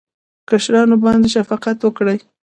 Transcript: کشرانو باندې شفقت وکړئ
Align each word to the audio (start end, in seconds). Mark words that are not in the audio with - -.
کشرانو 0.49 0.95
باندې 1.03 1.27
شفقت 1.35 1.77
وکړئ 1.81 2.17